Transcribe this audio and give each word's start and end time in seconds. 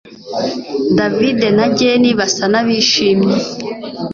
David 0.97 1.39
na 1.57 1.65
Jane 1.77 2.09
basa 2.19 2.45
nabishimye 2.51 3.35